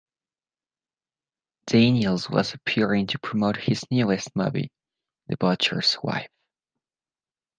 Daniels 1.67 2.27
was 2.27 2.55
appearing 2.55 3.05
to 3.05 3.19
promote 3.19 3.55
his 3.55 3.83
newest 3.91 4.35
movie, 4.35 4.71
"The 5.27 5.37
Butcher's 5.37 5.95
Wife". 6.01 6.27